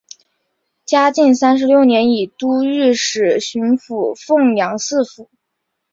[0.83, 5.29] 嘉靖三十六年以都御史巡抚凤阳四府。